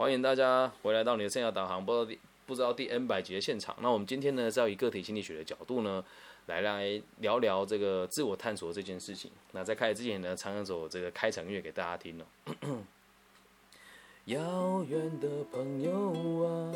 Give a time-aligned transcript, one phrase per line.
[0.00, 3.76] 欢迎大家回来到你的生涯导航，不知道第不知道第 N 百集的现场。
[3.82, 6.02] 那我们今天呢，是要以个体心理学的角度呢，
[6.46, 9.30] 来来聊聊这个自我探索这件事情。
[9.52, 12.24] 那在开始之前呢，唱一首这个开场乐给大家听哦。
[14.24, 16.72] 遥远的朋友啊，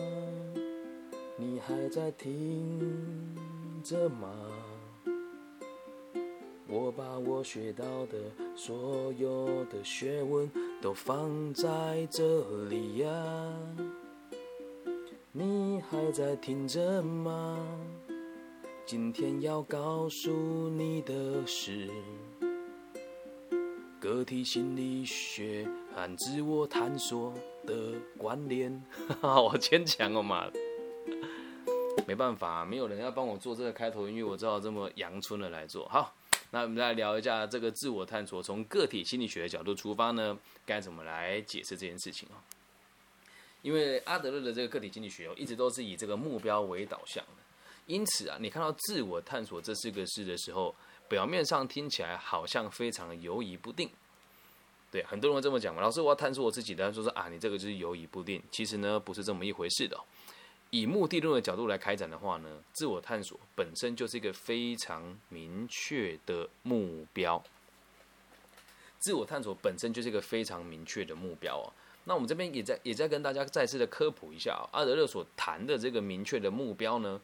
[1.38, 2.78] 你还在听
[3.82, 4.28] 着吗？
[6.66, 8.18] 我把我学到的
[8.54, 10.50] 所有的学问
[10.84, 13.08] 都放在这里呀，
[15.32, 17.58] 你还在听着吗？
[18.84, 20.30] 今天要告诉
[20.68, 21.88] 你的是，
[23.98, 27.32] 个体心理学和自我探索
[27.64, 28.84] 的关联。
[29.22, 30.50] 好牵强哦妈，
[32.06, 35.88] 没办法，没有人要帮我做这个开头音乐，我只好这么阳春的来做。
[35.88, 36.14] 好。
[36.54, 42.38] 那我们来聊一下这个自我探索，从个体心理学的角度出发呢，该怎么来解释这件事情啊？
[43.62, 47.42] 因为阿德勒的这个个体心理学哦，一直都是以这个目标为导向的，
[47.86, 50.72] 因此啊，你看到自我探索这四个字的时候，
[51.08, 53.90] 表面上听起来好像非常犹疑不定。
[54.92, 58.40] 对，很多人会这么讲嘛，老师我要探索我自己的，说说啊，你这个就是犹疑不定。
[58.52, 59.98] 其实呢，不是这么一回事的。
[60.74, 67.40] 以目的论的角度来开展的话呢，自我探索本身就是一个非常明确的目标。
[68.98, 71.72] 自我探索本身就是一个非常明确的目标哦。
[72.06, 77.20] 那我们这边也在也在跟大家再次的科普一下啊，阿德勒所谈的这个明确的目标呢，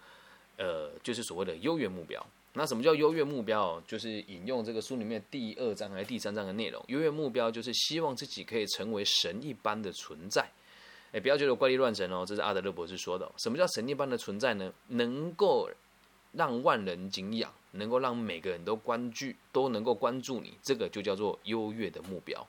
[0.56, 2.24] 呃，就是所谓的优越目标。
[2.52, 3.82] 那什么叫优越目标？
[3.84, 10.48] 就是引用这个书里面第二章还是第三章的内容，优越目标就是希望自己可以成为神一般的存在。
[11.12, 13.30] 哎，不要觉得怪力乱神哦，这是阿德勒博士说的。
[13.36, 14.72] 什么叫神一般的存在呢？
[14.88, 15.68] 能够
[16.32, 22.46] 让万人敬仰，能够让每个人都关注，都能够关注你，这个就叫做优越的目标。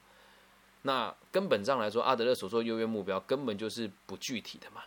[0.84, 4.82] 那根本上来说，阿德勒所说优越目标根本就是不具体的嘛。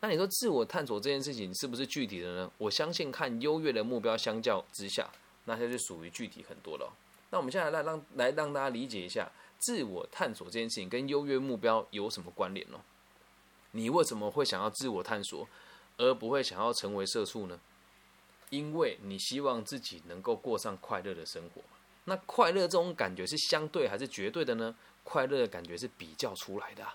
[0.00, 2.50] 那你说自我探索这件事情是不是具体的呢？
[2.56, 5.08] 我相信看优越的目标相较之下，
[5.44, 6.90] 那它就属于具体很多了。
[7.30, 12.78] 那我们现在来让来让大家理解一下，自我探索这件事情跟优越目标有什么关联呢？
[13.72, 15.46] 你为什么会想要自我探索，
[15.96, 17.60] 而不会想要成为社畜呢？
[18.50, 21.62] 因为你希望自己能够过上快乐的生活。
[22.04, 24.74] 那快乐这种感觉是相对还是绝对的呢？
[25.04, 26.86] 快乐的感觉是比较出来的，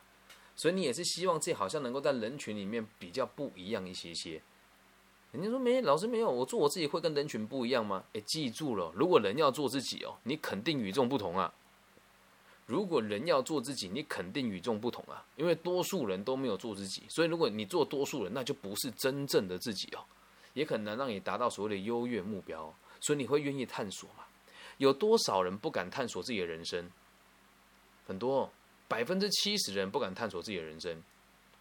[0.56, 4.42] 所以你也是希望自己好像能够在人群里面比较不一样一些些。
[5.32, 8.04] 人家说没，老师没有，我做我自己会跟人群不一样吗？
[8.14, 11.52] 诶，记住了，如果人要做自己哦，你肯定与众不同啊。
[12.66, 15.26] 如果人要做自己，你肯定与众不同啊！
[15.36, 20.00] 因为多数人都没有做自己，所以如果你做多数人，那就不是真正的自己哦，
[20.54, 22.74] 也很难让你达到所谓的优越目标。
[23.02, 24.24] 所以你会愿意探索吗？
[24.78, 26.90] 有多少人不敢探索自己的人生？
[28.08, 28.50] 很多，
[28.88, 31.04] 百分之七十的人不敢探索自己的人生。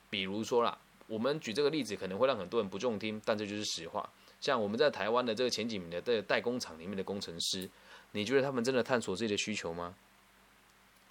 [0.08, 4.08] 比如说啦，我们举这个例子可能会让很多人不中听，但这就是实话。
[4.40, 7.68] 像我们在台湾的这个前几名的代工厂里面的工程师，
[8.12, 9.94] 你觉得他们真的探索自己的需求吗？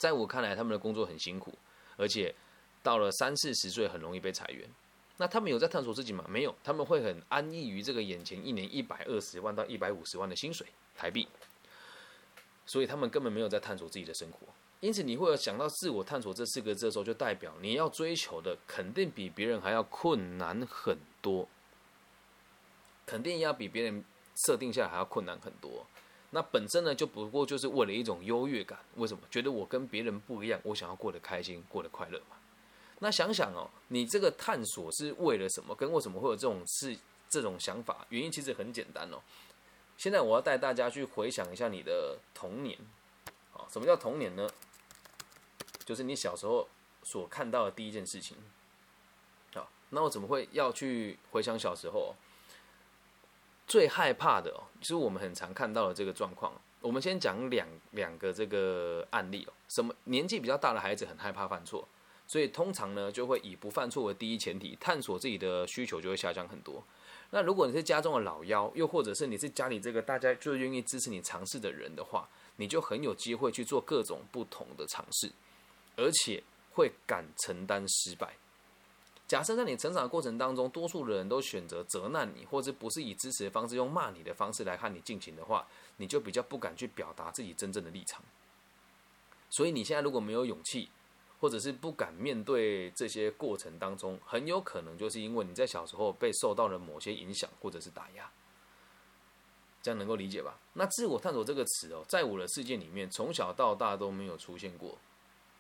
[0.01, 1.53] 在我看来，他们的工作很辛苦，
[1.95, 2.33] 而且
[2.81, 4.67] 到了三四十岁很容易被裁员。
[5.17, 6.25] 那他们有在探索自己吗？
[6.27, 10.65] 没有，他们会很安逸于这个眼前一年一百二十万到一百五十万的薪水
[10.97, 11.27] 台币，
[12.65, 14.39] 所以他们根本没有在探索自己的生活。
[14.79, 21.47] 因此，你会有想到自我探索这四个字的时候，就代表你要追求的肯定比别人还要困难很多，
[23.05, 24.03] 肯定要比别人
[24.47, 25.85] 设定下来还要困难很多。
[26.33, 28.79] 那本身呢，就不过就是为了一种优越感。
[28.95, 29.21] 为什么？
[29.29, 32.37] 觉得我跟别人不一样，我想要过得开心，过得快乐嘛。
[32.99, 35.75] 那想想哦，你这个探索是为了什么？
[35.75, 36.97] 跟为什么会有这种事、
[37.29, 38.05] 这种想法？
[38.09, 39.21] 原因其实很简单哦。
[39.97, 42.79] 现在我要带大家去回想一下你的童年。
[43.53, 44.49] 啊，什么叫童年呢？
[45.83, 46.69] 就是你小时候
[47.03, 48.37] 所看到的第一件事情。
[49.53, 52.15] 好，那我怎么会要去回想小时候？
[53.71, 56.51] 最害怕的哦，就是我们很常看到的这个状况。
[56.81, 59.53] 我们先讲两两个这个案例哦。
[59.69, 61.87] 什么年纪比较大的孩子很害怕犯错，
[62.27, 66.83] 所以通常呢就会以不犯错为第一前提，探索自己的需求就会下降很多。
[67.29, 72.27] 那如果你是家中的老幺，又或者是你是家里这个大家最愿意支持你尝试的人的话，
[72.57, 75.31] 你就很有机会去做各种不同的尝试，
[75.95, 78.35] 而且会敢承担失败。
[79.31, 88.21] 假设在你成长的过程当中，多数的人都选择责难你，或者不是以支持的方式，用骂你的方式来看你进行的话，你就比较不敢去表达自己真正的立场。
[89.49, 90.89] 所以你现在如果没有勇气，
[91.39, 98.29] 或者是不敢面对这些过程当中，很有可能就是因为你在小时候被受到了某些影响，或者是打压。
[99.81, 100.59] 这样能够理解吧？
[100.73, 104.97] 那自我探索这个词哦，在我的世界里面，从小到大都没有出现过。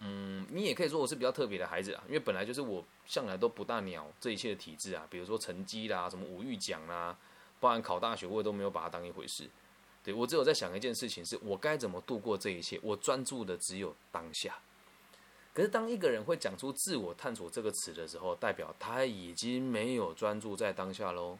[0.03, 7.15] 嗯，你也可以说我是比较特别的孩子啊，因为本来就是我向来都不大鸟这一切的体制啊，比如说成绩啦，什么五育奖啦，
[7.59, 9.47] 包含考大学，我也都没有把它当一回事。
[10.03, 14.57] 对我只有在想一件事情，是我该怎么度过这一切，我专注的只有当下。
[15.53, 21.37] 可是当一个人会讲出“自我探索”这个词的时候，代表他已经没有专注在当下喽。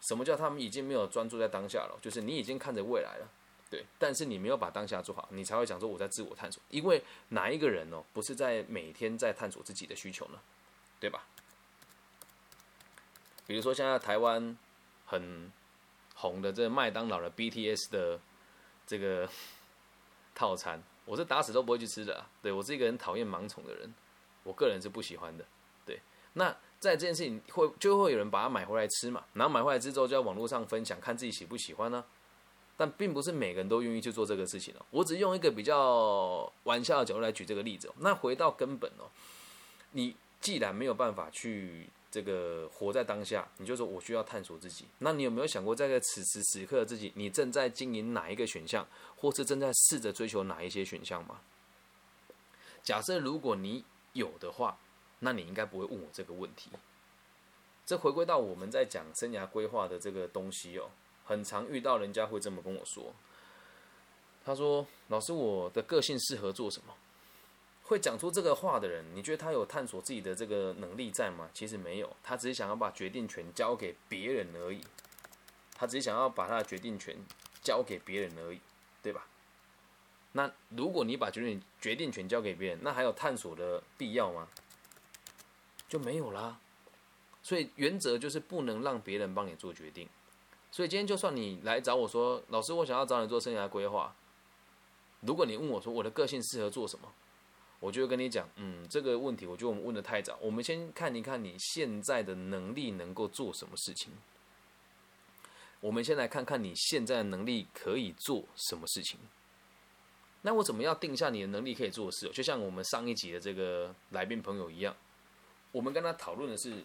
[0.00, 1.98] 什么叫他们已经没有专注在当下了？
[2.00, 3.28] 就是你已经看着未来了，
[3.70, 6.60] 对，但是你没有把当下做好，你才会讲说我在自我探索。
[6.70, 10.40] 因为哪一个人哦，不是在每天在探索自己的需求呢？
[10.98, 11.24] 对吧？
[13.46, 14.58] 比如说现在台湾
[15.06, 15.50] 很
[16.14, 18.20] 红的这麦当劳的 BTS 的
[18.86, 19.28] 这个
[20.34, 22.26] 套餐，我是打死都不会去吃的。
[22.42, 23.94] 对我是一个很讨厌盲从的人，
[24.42, 25.44] 我个人是不喜欢的。
[25.86, 26.00] 对，
[26.32, 26.54] 那。
[26.80, 32.02] 在这件事情会就会有人把它买回来吃嘛，然后买回来之后就在网络上分享，看自己喜不喜欢呢？
[32.80, 34.86] 但并不是每个人都愿意去做这个事情哦。
[34.90, 37.92] 我只用一个比较玩笑的角度来举这个例子。
[37.98, 39.04] 那回到根本哦，
[39.90, 44.86] 你既然没有办法去这个活在当下，你就说我需要探索自己。
[45.00, 51.40] 那你有没有想过，在此时此刻的自己，你正在经营哪一个选项，或是正在试着追求哪一些选项吗？
[52.82, 53.84] 假设如果你
[54.14, 54.78] 有的话。
[55.22, 56.70] 那你应该不会问我这个问题。
[57.84, 60.88] 这回归到我们在讲生涯规划的这个东西哦，
[61.30, 63.14] 很常遇到人家会这么跟我说。
[64.44, 66.92] 他说：“老师，我的个性适合做什么？”
[67.86, 71.48] 会讲出这个话的人，你觉得他有探索自己的这个能力在吗？
[71.54, 74.80] 其实没有，他只是想要把决定权交给别人而已。
[75.72, 77.16] 他只是想要把他的决定权
[77.62, 78.60] 交给别人而已，
[79.00, 79.24] 对吧？
[80.32, 84.48] 那如果你把决定决定权交给别人，那还有探索的必要吗？
[85.88, 86.58] 就没有啦，
[87.40, 90.08] 所以原则就是不能让别人帮你做决定。
[90.70, 94.14] 所以今天就算你来找我说，老师，我想要找你做生涯规划。
[95.20, 97.12] 如果你问我说我的个性适合做什么，
[97.80, 100.38] 我就会跟你讲，嗯，这个问题我觉得我们问的太早。
[100.40, 104.12] 我们先看一看你现在的能力能够做什么事情。
[105.80, 109.18] 我们先来看看你现在的能力可以做什么事情。
[110.42, 112.28] 那我怎么样定下你的能力可以做的事？
[112.30, 114.94] 就像我们上一集的这个来宾朋友一样。
[115.72, 116.84] 我们跟他讨论的是，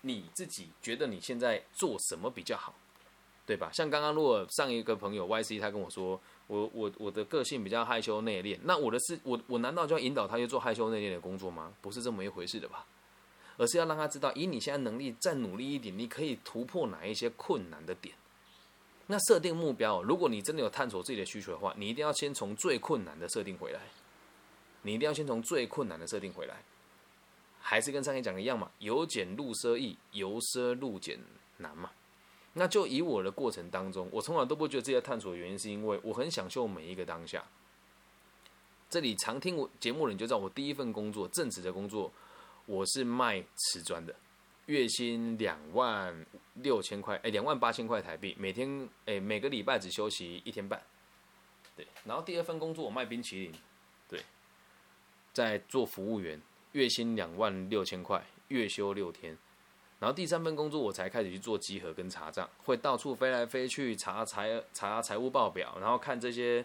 [0.00, 2.74] 你自己觉得你现在做什么比较好，
[3.44, 3.70] 对吧？
[3.72, 11.72] 像刚刚如果上一个朋友 Y C 他跟我说，我我我的个性比较害羞内敛，那我的是，我我难道就要引导他去做害羞内敛的工作吗？
[11.80, 12.86] 不是这么一回事的吧？
[13.58, 18.14] 而是要让他知道，以你现在能力再努力一点，你可以突破哪一些困难的点。
[19.08, 23.80] 那设定目标，如果你真的有探索自己的需求的话，你一定要先从最困难的设定回来，
[24.82, 26.62] 你一定要先从最困难的设定回来。
[27.60, 31.18] 还是跟上面讲的一样嘛，由俭入奢易，由奢入俭
[31.58, 31.90] 难嘛。
[32.54, 37.44] 那就以我的过程当中，我从来都不觉得这些探索的原因，是因为我很享受每一个当下。
[38.90, 42.12] 这里常听我节目的人就知道，我第一份工作正职的工作，
[42.66, 44.14] 我是卖瓷砖的，
[44.66, 50.82] 月薪两万六千块，哎，两万八千块台币，每天哎每个礼拜只休息一天半。
[51.74, 53.52] 对，然后第二份工作我卖冰淇淋，
[54.08, 54.20] 对，
[55.32, 56.40] 在做服务员。
[56.72, 59.36] 月薪两万六千块，月休六天，
[60.02, 66.64] 然后第三份工作我才开始去做集合跟查账，会到处飞来飞去查财查财务报表，然后看这些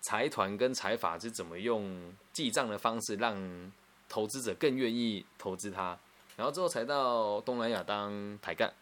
[0.00, 3.36] 财团跟财法是怎么用记账的方式让
[4.08, 5.98] 投资者更愿意投资它，
[6.36, 8.72] 然后之后才到东南亚当台干。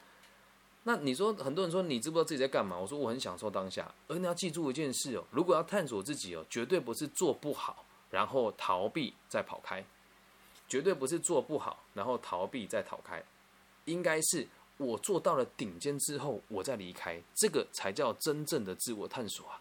[0.82, 2.78] 那你说很多人说你知不知道自己在干嘛？
[2.78, 9.82] 我说我很享受当下，而你要记住一件事哦，如果要探索自己哦，绝对不是做不好，然后逃避再跑开。
[10.68, 13.22] 绝对不是做不好，然后逃避再逃开，
[13.86, 19.60] 应该是我做到了顶尖之后，我再离开，这个才叫真正的自我探索啊。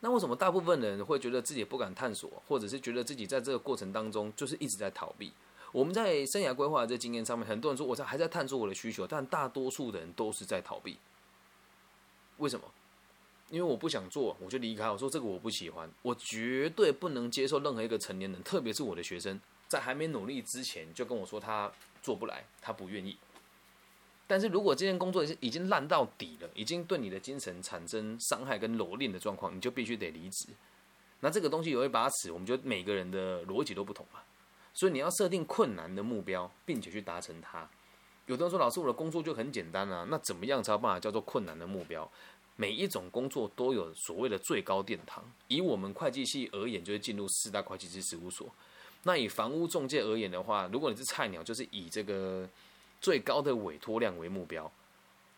[0.00, 5.32] 那为什么大部分人会觉得自己不敢探索，或者是觉得自己在这个过程当中就是一直在逃避？
[5.70, 10.98] 我们在生涯规划这经验上面，很多人说我在还在探索我的需求，但大多数的人都是在逃避。
[12.38, 12.66] 为什么？
[13.48, 14.90] 因为我不想做，我就离开。
[14.90, 19.38] 我说这个我不喜欢，我绝对不能接受任何一个成年人，特别是我的学生，
[19.72, 23.16] 在还没努力之前就跟我说他做不来，他不愿意。
[24.26, 30.48] 但是如果这件工作是已经烂到底了，已经对你的精神产生伤害跟蹂躏的状况，你就必须得离职。
[31.20, 34.20] 那这个东西有一把尺，我们就每个人的逻辑都不同嘛。
[34.74, 37.68] 所以你要设定困难的目标，并且去达成它。
[38.26, 42.10] 有的人说，老师，我的工作就很简单啊，那怎么样才有办法叫做困难的目标？
[42.56, 45.24] 每一种工作都有所谓的最高殿堂。
[45.48, 48.48] 以我们会计系而言，就是进入四大会计师事务所。
[49.04, 52.48] 那以房屋中介而言的话，如果你是菜鸟，就是以这个
[53.00, 54.70] 最高的委托量为目标。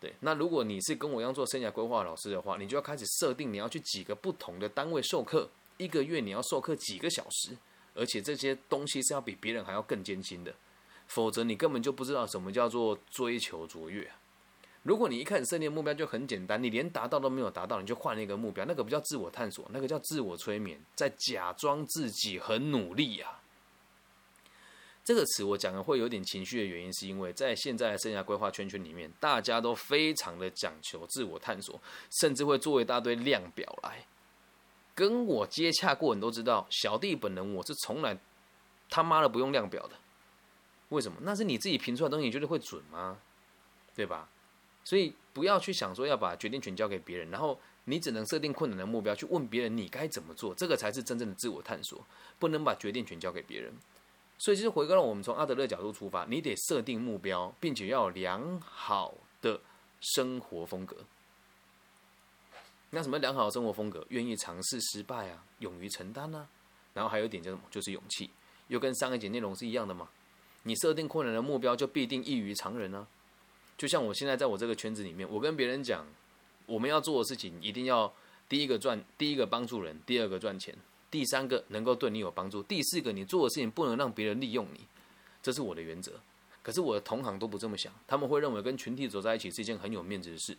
[0.00, 7.56] 对，那如果你是跟我一样做生涯规划老师的话，你就要开始设定你要去几个不同的单位授课，一个月你要授课几个小时，
[7.94, 10.54] 而且这些东西是要比别人还要更艰辛的，
[11.06, 14.10] 否则你根本就不知道什么叫做追求卓越。
[14.82, 23.40] 如果你一开始设定目标就很简单，你连达到都没有达到，你就换了一个目标，那个不叫自我探索，那个叫自我催眠，在假装自己很努力呀。
[25.04, 31.78] 这个词我讲的会有点情绪的原因，是因为在现在的生涯规划圈圈里面，大家都非常的讲求自我探索，
[32.18, 34.06] 甚至会做一大堆量表来。
[34.94, 38.16] 跟我接洽过，你都知道，小弟本人我是从来
[38.88, 39.96] 他妈的不用量表的。
[40.88, 41.18] 为什么？
[41.20, 43.18] 那是你自己评出来的东西，你觉得会准吗？
[43.94, 44.28] 对吧？
[44.84, 52.02] 所以不要去想说要把决定权交给别人，然后你只能设定困难的目标去问别人你该怎么做，这个才是真正的自我探索，
[52.38, 53.74] 不能把决定权交给别人。
[54.38, 59.60] 所以就是回归到我们从阿德勒角度出发，你得设定目标，并且要有良好的
[60.00, 60.96] 生活风格。
[62.90, 64.04] 那什么良好的生活风格？
[64.10, 66.46] 愿意尝试失败啊，勇于承担啊，
[66.92, 67.62] 然后还有一点叫什么？
[67.70, 68.30] 就是勇气，
[68.68, 70.08] 又跟上一节内容是一样的吗？
[70.62, 73.06] 你设定困难的目标，就必定异于常人呢？
[73.76, 76.06] 就像我现在在我这个圈子里面，我跟别人讲，
[76.66, 78.12] 我们要做的事情一定要
[78.48, 80.72] 第一个赚，第一个帮助人，第二个赚钱，
[81.14, 84.80] 第三个能够对你有帮助，第四个你做的事情不能让别人利用你，
[85.40, 86.10] 这是我的原则。
[86.60, 90.58] 可是我的同行都不这么想，他们会认为跟群体走在一起是一件很有面子的事，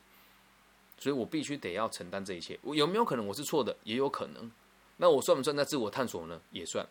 [0.97, 2.57] 所以我必须得要承担这一切。
[2.61, 3.75] 我有没有可能我是错的？
[3.83, 4.49] 也有可能。
[4.95, 6.39] 那我算不算在自我探索呢？
[6.51, 6.87] 也算。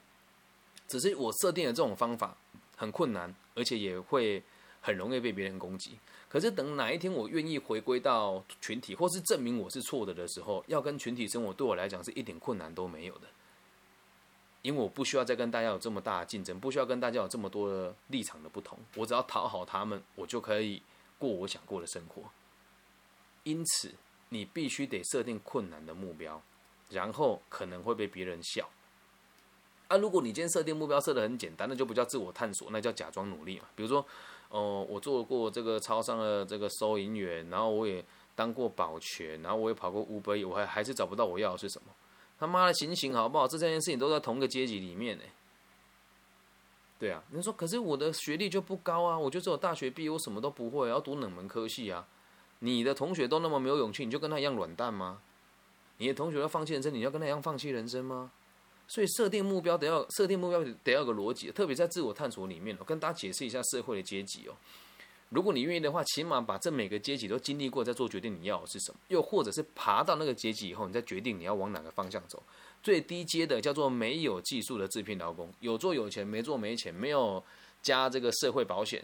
[0.87, 2.37] 只是我设定的这种方法
[2.77, 4.43] 很困难，而且也会
[4.83, 5.99] 很容易被别人攻击。
[6.29, 13.29] 可是等哪一天我愿意回归到群体，或是证明我是错的的时候，要跟群体生活对我来讲是一点困难都没有的，
[14.65, 20.83] 因为我不需要再跟大家有这么大的竞争，不需要跟大家有这么多的立场的不同，我只要讨好他们，我就可以
[21.19, 22.23] 过我想过的生活。
[23.45, 23.95] 因此，
[24.31, 26.43] 你必须得设定困难的目标，
[26.91, 28.69] 然后可能会被别人笑。
[29.89, 33.67] 啊，如果你今天设定目标设的很简单，那就不叫自我探索，那叫假装努力嘛。
[33.77, 34.05] 比如说。
[34.51, 38.05] 哦，我做过这个超商的这个收银员，然后我也
[38.37, 41.89] 当过保全，然后我也跑过乌龟，我还还是找不到我要的是什么。
[42.39, 43.47] 他妈的，醒醒好不好？
[43.47, 45.25] 这三件事情都在同个阶级里面呢。
[46.99, 52.07] 对啊，你说可是我的学历就不高啊，我就只有大学毕业，我什么都不会，要读冷门科系啊。
[52.61, 55.21] 你的同学都那么没有勇气，你就跟他一样软蛋吗？
[55.99, 58.31] 你的同学要放弃人生，你要跟他一样放弃人生吗？
[58.87, 64.55] 所以设定目标得要设定目标得要个逻辑，特别在自我探索里面，我跟大家解释一下社会的阶级哦。
[65.31, 69.01] 如果你愿意的话，起码把这每个阶级都经历过，再做决定你要的是什么。
[69.09, 72.41] 又或者是爬到那个阶级以后，你再决定你要往哪个方向走。
[72.83, 77.43] 最低阶的叫做没有技术的制聘劳工，有做有钱，没做没钱，没有
[77.83, 79.03] 加这个社会保险，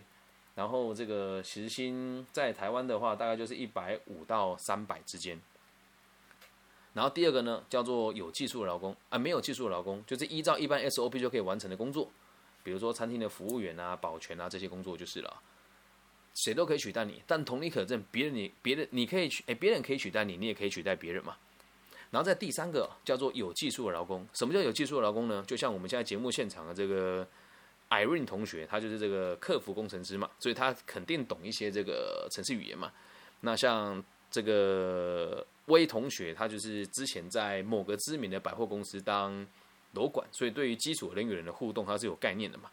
[0.55, 5.41] 然后这个时薪在台湾的话，大概就是一百五到三百之间。
[6.93, 12.09] 然后第二个呢，叫做有技术的劳工啊，没有技术的劳工，就是依照一般 SOP 就可以完成的工作，
[12.63, 15.43] 比如说餐厅的服务员啊、保全啊这些工作就是了。
[16.45, 21.37] 谁都可以取代你，但同理可证，别人你别人你可以取，哎，别人可以取代你，你也可以取代别人嘛。
[22.11, 25.45] 然后在第三个叫做有技术的劳工，什么叫有技术的劳工呢？
[25.47, 27.27] 就像我们现在节目现场的这个
[27.91, 32.91] Irene 同学，他就是这个客服工程师嘛，所以他肯定懂一些这个程式语言嘛。
[33.41, 35.47] 那像这个。
[35.67, 39.47] 威同学，他就是之前在某个知名的百货公司当
[39.93, 42.69] 楼管，所以对于基础人与人的互动，他是有概念的嘛。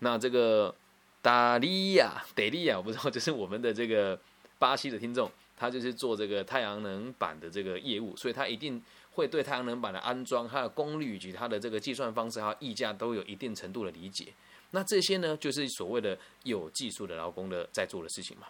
[0.00, 0.74] 那这个
[1.22, 4.18] 达利亚、德利亚，我不知道，就是我们的这个
[4.58, 14.32] 巴西的听众，他就是做这个太阳能板的这个业务，所以他一定会对太阳能板的安装、它的功率以及它的这个计算方式、还有溢价都有一定程度的理解。
[14.70, 18.46] 那这些呢，就是所谓的有技术的劳工的在做的事情嘛。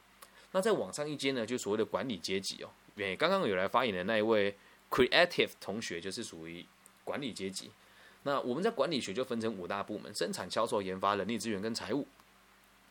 [0.53, 2.69] 那再往上一阶呢，就所谓的管理阶级哦。
[2.95, 4.55] 对，刚刚有来发言的那一位
[4.91, 6.65] creative 同学，就是属于
[7.03, 7.71] 管理阶级。
[8.25, 12.07] 那我们在管理学就分成五大部门：生产、销售、研发、人力资源跟财务。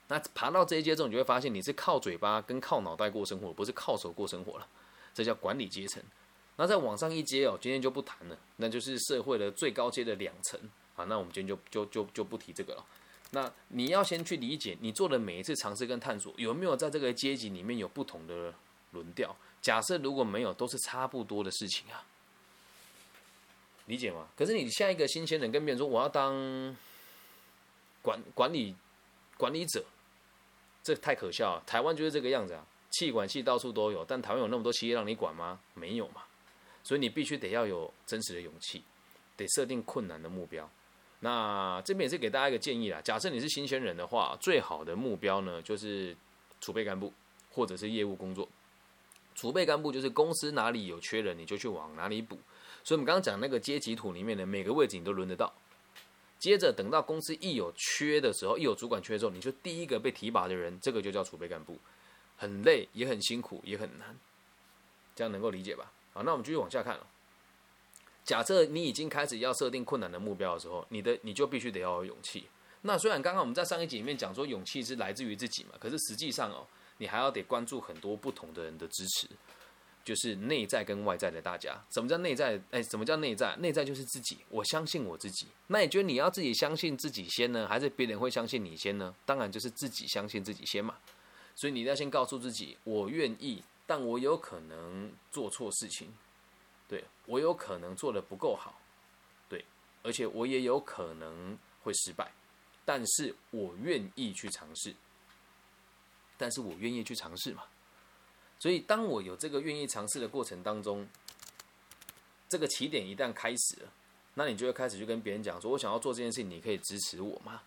[0.09, 4.67] 那爬到这一阶之后，你就会发现你是靠嘴巴跟靠脑袋过生活，不是靠手过生活了。
[5.13, 6.03] 这叫管理阶层。
[6.57, 10.59] 那再往上一阶哦，今天就不谈了，那就是社会的最高阶的两层。
[10.95, 12.85] 啊，那我们今天就就就就不提这个了。
[13.31, 18.53] 那你要先去理解，你做的每一次尝试跟探索，有没有在这个阶级里面有不同的
[18.91, 19.35] 轮调？
[19.61, 22.03] 假设如果没有，都是差不多的事情啊，
[23.85, 24.27] 理解吗？
[24.35, 26.75] 可是你下一个新鲜人跟别人说我要当
[28.01, 28.75] 管管理
[29.37, 29.85] 管理者，
[30.83, 31.63] 这太可笑了。
[31.65, 35.59] 台湾就是这个样子啊，气管系到处都有，但台湾有那么多企业让你管吗？
[35.73, 36.23] 没有嘛。
[36.83, 38.81] 所以你必须得要有真实的勇气，
[39.35, 40.67] 得设定困难的目标。
[41.19, 43.01] 那这边也是给大家一个建议啦。
[43.01, 46.15] 假设你是新鲜人的话，最好的目标呢，就是
[46.61, 47.13] 储备干部
[47.51, 48.47] 或者是业务工作。
[49.35, 52.37] 储备干部就是公司哪里有缺人，你就去往哪里补。
[52.83, 55.53] 所以我们刚刚讲那个阶级图里面的每个位置你都轮得到。
[56.39, 61.77] 接着等到公司一有缺的时候，一有主管缺的时候，你就第一个被提拔的人，这个就叫储备干部，
[62.37, 64.17] 很累，也很辛苦，也很难。
[65.15, 65.91] 这样能够理解吧？
[66.13, 67.05] 好，那我们继续往下看了。
[68.23, 72.47] 假设你已经开始要设定困难的目标的时候，你的你就必须得要有勇气。
[72.81, 76.65] 那虽然刚刚我们在上一集里面讲说勇气是来自于自己嘛，可是实际上哦，
[76.99, 79.27] 你还要得关注很多不同的人的支持，
[80.09, 81.79] 就是内在跟外在的大家。
[81.91, 82.59] 什么叫内在？
[82.71, 83.55] 哎，什么叫内在？
[83.57, 85.45] 内在就是自己，我相信我自己。
[85.67, 89.13] 那你觉得你要自己相信自己先呢，还是别人会相信你先呢？
[89.23, 90.95] 当然就是自己相信自己先嘛。
[91.53, 96.11] 所以你要先告诉自己，我愿意，但我有可能做错事情，
[96.87, 98.81] 对我有可能做的不够好，
[99.47, 99.63] 对，
[100.01, 102.31] 而且我也有可能会失败。
[102.83, 104.95] 但是我愿意去尝试，
[106.35, 107.61] 但是我愿意去尝试嘛？
[108.59, 111.07] 所以当我有这个愿意尝试的过程当中，
[112.47, 113.91] 这个起点一旦开始了，
[114.33, 117.61] 那你就会开始去跟别人讲说：“我想要做这件事情，你可以支持我吗？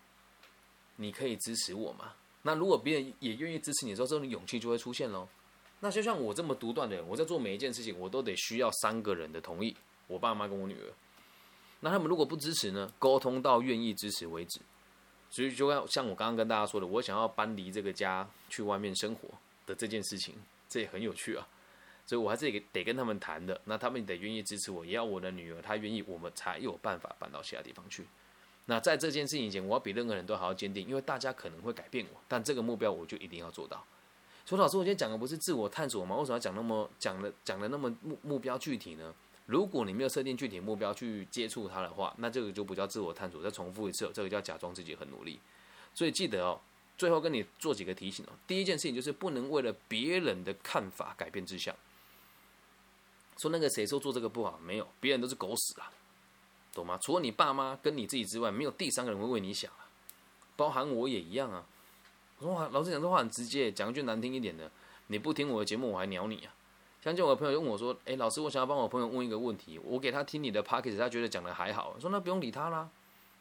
[0.95, 5.27] 你可以支持我吗？”那如果别人也愿意支持你的时候，这种勇气就会出现喽。
[5.79, 9.75] 那就像我这么独断的人，我在做每一件事情，我都得需要三个人的同意：
[10.07, 10.93] 我爸妈跟我女儿。
[11.79, 12.91] 那他们如果不支持呢？
[12.99, 14.61] 沟通到愿意支持为止。
[15.29, 19.27] 所以，就要像我刚刚跟大家说的，我想要搬离这个家去外面生活
[19.65, 20.35] 的这件事情，
[20.73, 21.47] 这也很有趣啊。
[22.05, 28.05] 所以我还是得跟他们谈的，那他们得愿意支持我，也要我的女儿她愿意，我们才有办法搬到其他地方去。
[28.65, 33.85] 那在这件事情前，我要比任何人都还要坚定，因为大家可能会改变我，但这个目标我就一定要做到。
[34.45, 36.17] 说老师，我今天讲的不是自我探索吗？
[36.17, 39.13] 为什么要讲那么讲的讲的那么目目标具体呢？
[39.45, 43.41] 如果你没有设定具体目标去接触它的话，那这个就不叫自我探索。
[43.41, 45.39] 再重复一次，这个叫假装自己很努力。
[45.93, 46.59] 所以记得哦，
[46.97, 48.33] 最后跟你做几个提醒哦。
[48.47, 51.75] 第一件事情就是不能为了别人的看法改变志向。
[53.37, 54.59] 说那个谁说做这个不好？
[54.63, 55.91] 没有，别人都是狗屎啊，
[56.73, 56.97] 懂吗？
[57.01, 59.89] 除了你爸妈跟你自己之外，没有第三个人会为你想啊。
[60.55, 61.65] 包含我也一样啊。
[62.37, 64.69] 我说老师讲这话很直接，讲句难听一点的，
[65.07, 66.53] 你不听我的节目，我还鸟你啊。
[67.03, 71.99] 像就我的朋友问我说：“哎，老师，我想要帮我朋友问一个问题，我给他听你的 p o c k e 他觉得讲的还好。
[71.99, 72.89] 说那不用理他啦。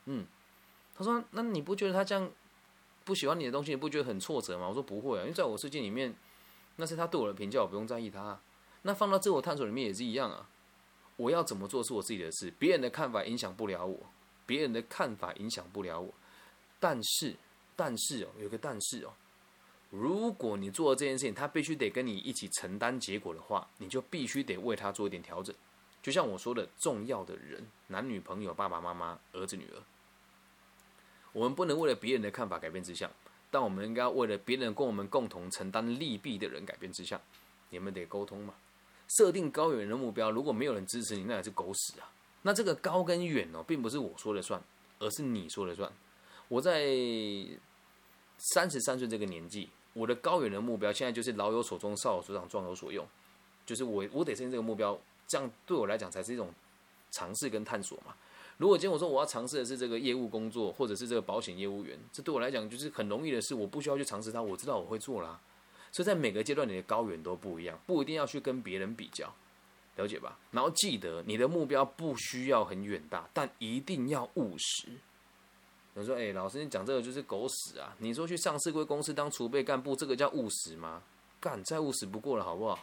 [0.07, 0.27] 嗯，
[0.97, 2.29] 他说那你不觉得他这样
[3.05, 4.69] 不喜欢你的东西，你不觉得很挫折吗？
[4.69, 6.15] 我说不会啊，因为在我世界里面，
[6.77, 8.39] 那是他对我的评价，我不用在意他。
[8.83, 10.49] 那放到自我探索里面也是一样啊。
[11.17, 13.99] 我要怎么做是我自己的事，别人的看法影响不了我，
[14.47, 16.13] 别人的看法影响不了我。
[16.81, 17.37] 但是，
[17.77, 19.13] 但是哦，有个但是哦。”
[19.91, 25.55] 如果你做了这件事情，他必须得跟你一起承担结果的话，你就必须得为他做一点调整。
[26.03, 29.83] 就像我说的，重要的人，男女朋友、爸爸妈妈、儿子女儿，
[31.33, 33.11] 我们不能为了别人的看法改变志向，
[33.51, 37.21] 但我们应该为了别人跟我们共同承担利弊的人改变志向。
[37.71, 38.55] 你们得沟通嘛，
[39.17, 42.11] 设定高远的目标，如果没有人支持你，那也是狗屎啊。
[42.43, 44.63] 那这个高跟远哦，并不是我说了算，
[44.99, 45.91] 而是你说了算。
[46.49, 46.95] 我在
[48.55, 49.69] 三十三岁这个年纪。
[49.95, 53.07] 我的高远的目标，现在就是老有所终，少有所长，壮有所用。
[53.67, 56.51] 就是我，我得实现这个目标，这样对我来讲才是一种
[57.11, 58.17] 尝试跟探索嘛。
[58.63, 65.41] 如果今天我说我要尝试的是这个业务工作，或者是这个保险业务员，这对我来讲就是很容易的事，我不需要去尝试它，我知道我会做啦。
[65.91, 69.35] 所以在每个阶段，你的高远都不一样，不一定要去跟别人比较，
[69.97, 70.39] 了解吧？
[70.53, 74.91] 然后记得你的目标不需要很远大，但一定要务实。
[75.95, 77.93] 我说：“哎，老师，你讲这个就是狗屎啊！
[77.99, 81.03] 你说去上市贵公司当储备干部，这个叫务实吗？
[81.41, 82.79] 干，再务实不过了，好不好？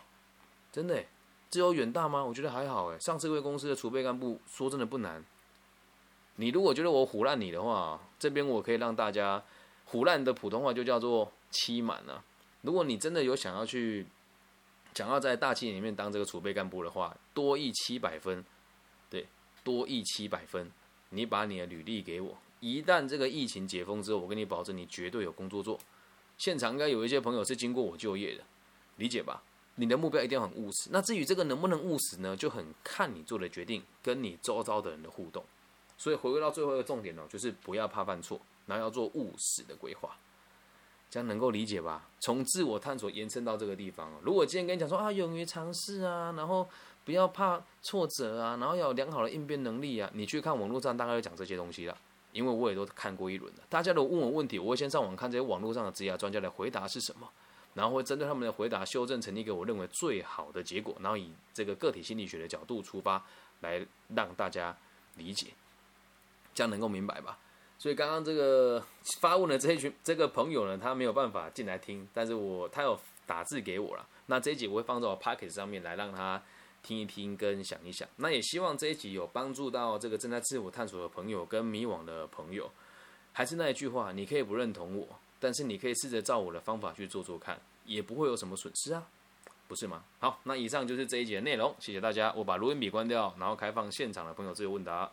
[0.73, 1.01] 真的，
[1.49, 2.21] 只有远大吗？
[2.21, 2.91] 我觉得还好。
[2.91, 5.23] 哎，上市贵公司的储备干部，说真的不难。
[6.39, 9.43] 你如果觉得我唬烂你的话，这边我可以让大家
[9.91, 12.23] 唬烂的普通话就叫做期满了。
[12.61, 14.05] 如果你真的有想要去，
[14.95, 18.41] 想要在大企业里面当这个储备干部的话，多一七百分，
[19.09, 19.27] 对，
[19.65, 20.71] 多一七百分，
[21.09, 25.77] 你把你的履历给我。”一旦这个疫情解封之后，我跟你保证，你绝对有工作做。
[26.37, 28.43] 现场应该有一些朋友是经过我就业的，
[28.95, 29.43] 理解吧？
[29.75, 30.89] 你的目标一定要很务实。
[30.89, 35.43] 那至于这个能不能务实呢，就很看你做的决定跟你周遭的人的互动。
[35.99, 40.17] 所以回归到最后一个重点呢，就是不要怕犯错，然后要做务实的规划，
[41.11, 42.07] 这样能够理解吧？
[42.19, 46.67] 从自我探索延伸到这个地方，如果今天跟你讲说啊，勇于尝试啊，然后
[47.05, 51.95] 不要怕挫折啊，然后要有良好的应变能力啊，你去看网络上大概讲这些东西了。
[52.31, 57.27] 因为我也都看过一轮了，大家都问我问题，我会先上网看这些网络上的职业专家的回答是什么，
[57.73, 63.25] 然后会针对他们的回答修正成一个我认为最好的结果，然后以这个个体心理学的角度出发，
[63.61, 64.77] 来让大家
[65.15, 65.47] 理解，
[66.53, 67.37] 这样能够明白吧？
[67.77, 68.83] 所以刚刚这个
[69.21, 76.41] 发问的这一群 这个朋友呢，他没有办法进来听，但是我他有打字给我了，那这一集我会放在我 p o c k e t 上面来让他。
[76.81, 78.07] 听一听跟想一想。
[78.15, 82.71] 那也希望这一集有帮助到这个正在自我探索的朋友跟迷惘的朋友。
[83.33, 85.05] 还是那一句话，你可以不认同我，
[85.41, 89.05] 但是你可以试着照我的方法去做做看，也不会有什么损失啊，
[89.67, 90.05] 不是吗？
[90.19, 92.31] 好，那以上就是这一集的内容，谢谢大家。
[92.33, 95.11] 我把录音笔关掉，然后开放现场的朋友自由问答。